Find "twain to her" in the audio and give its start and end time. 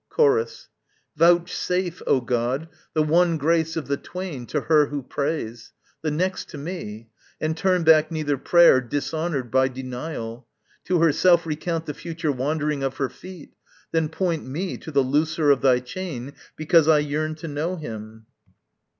3.97-4.87